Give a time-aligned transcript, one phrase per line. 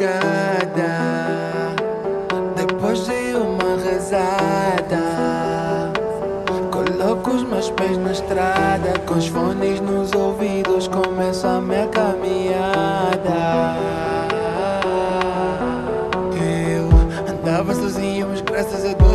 [0.00, 1.74] madrugada,
[2.56, 4.96] depois de uma rezada,
[6.70, 13.20] coloco os meus pés na estrada, com os fones nos ouvidos, começo a minha caminhada.
[16.34, 16.88] Eu
[17.30, 19.10] andava sozinho, mas graças a Deus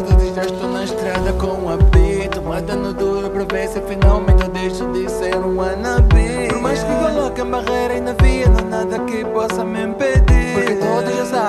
[0.52, 5.10] estou na estrada com um apito, matando duro pra ver se finalmente eu deixo de
[5.10, 6.48] ser um anabi.
[6.50, 9.82] Por mais que coloquem barreira, ainda via, não há nada que possa me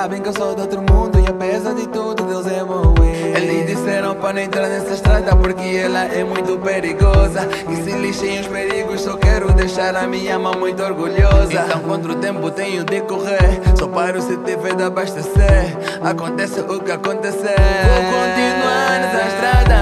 [0.07, 3.67] sabem que eu sou de outro mundo e apesar de tudo, Deus é meu Eles
[3.67, 7.49] disseram para não entrar nessa estrada porque ela é muito perigosa.
[7.69, 11.65] E se lixem os perigos, só quero deixar a minha mãe muito orgulhosa.
[11.67, 13.61] Então, contra o tempo, tenho de correr.
[13.77, 15.77] Só paro se tiver de abastecer.
[16.01, 17.57] Acontece o que acontecer.
[17.89, 19.77] Vou continuar nessa estrada.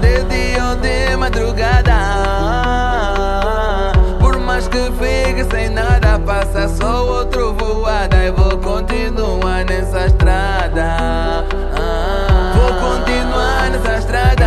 [0.00, 1.87] De dia ou de madrugada.
[8.30, 11.44] Vou continuar nessa estrada.
[12.54, 14.46] Vou continuar nessa estrada.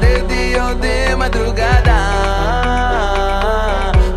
[0.00, 1.98] De dia ou de madrugada.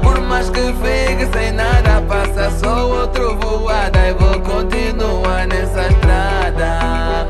[0.01, 4.07] Por mais que fique sem nada, passa só outro voada.
[4.07, 7.27] E vou continuar nessa estrada.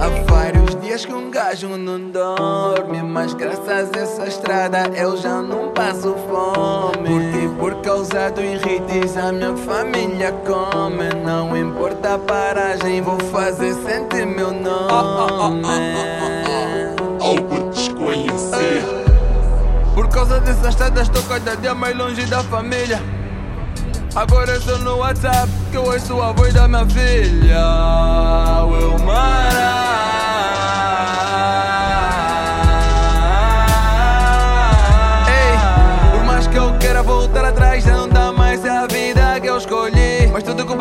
[0.00, 5.40] Há vários dias que um gajo não dorme, mas graças a essa estrada eu já
[5.40, 7.08] não passo fome.
[7.08, 11.08] Porque por causa do irritis a minha família come.
[11.24, 15.62] Não importa a paragem, vou fazer sentir meu nome.
[17.18, 18.84] Algo desconhecer.
[19.94, 23.00] Por causa dessa estrada estou cada dia mais longe da família.
[24.14, 28.64] Agora estou no WhatsApp que eu ouço a voz da minha filha.
[28.66, 30.07] Wilmara.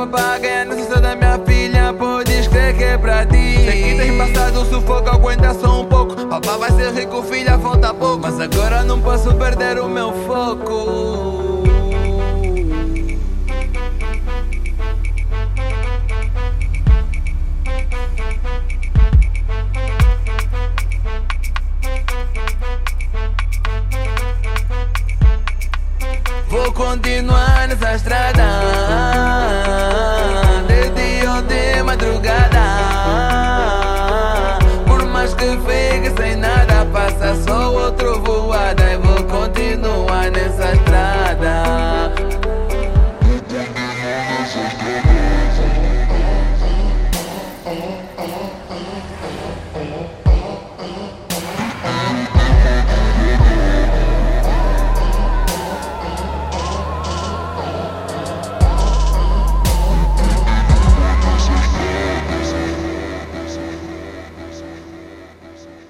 [0.07, 1.93] Ganha nessa estrada, minha filha.
[1.93, 3.55] Podes crer que é pra ti.
[3.65, 6.15] Sei que tens passado o sufoco, aguenta só um pouco.
[6.27, 8.19] Papá vai ser rico, filha, falta pouco.
[8.19, 11.65] Mas agora não posso perder o meu foco.
[26.73, 27.36] Continuar
[35.47, 35.76] selfie